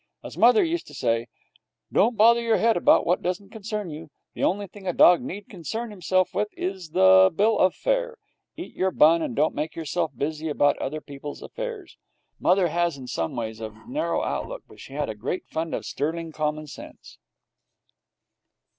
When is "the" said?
4.33-4.43, 6.89-7.31